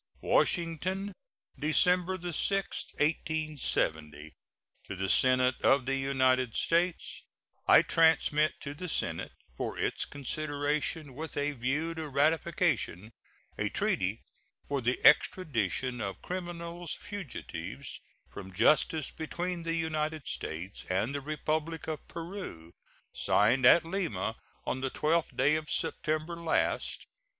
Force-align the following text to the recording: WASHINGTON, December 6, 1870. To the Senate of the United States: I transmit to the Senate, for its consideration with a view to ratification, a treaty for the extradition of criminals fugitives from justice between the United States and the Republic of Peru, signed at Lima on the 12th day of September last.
WASHINGTON, 0.21 1.13
December 1.59 2.17
6, 2.19 2.85
1870. 2.95 4.33
To 4.85 4.95
the 4.95 5.07
Senate 5.09 5.61
of 5.61 5.85
the 5.85 5.95
United 5.95 6.55
States: 6.55 7.23
I 7.67 7.83
transmit 7.83 8.59
to 8.61 8.73
the 8.73 8.89
Senate, 8.89 9.31
for 9.55 9.77
its 9.77 10.05
consideration 10.05 11.13
with 11.13 11.37
a 11.37 11.51
view 11.51 11.93
to 11.93 12.09
ratification, 12.09 13.11
a 13.59 13.69
treaty 13.69 14.23
for 14.67 14.81
the 14.81 14.99
extradition 15.05 16.01
of 16.01 16.23
criminals 16.23 16.95
fugitives 16.99 18.01
from 18.27 18.51
justice 18.53 19.11
between 19.11 19.61
the 19.61 19.75
United 19.75 20.25
States 20.27 20.83
and 20.89 21.13
the 21.13 21.21
Republic 21.21 21.85
of 21.87 22.07
Peru, 22.07 22.71
signed 23.13 23.67
at 23.67 23.85
Lima 23.85 24.35
on 24.65 24.81
the 24.81 24.89
12th 24.89 25.37
day 25.37 25.55
of 25.57 25.69
September 25.69 26.35
last. 26.37 27.05